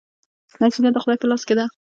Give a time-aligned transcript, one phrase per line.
[0.61, 1.65] نتیجه د خدای په لاس کې ده؟